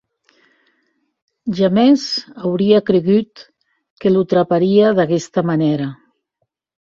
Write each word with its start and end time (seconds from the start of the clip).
Jamès 1.59 2.05
auria 2.51 2.79
creigut 2.87 3.43
que 4.03 4.13
lo 4.15 4.23
traparia 4.31 4.95
d’aguesta 5.01 5.45
manèra. 5.51 5.91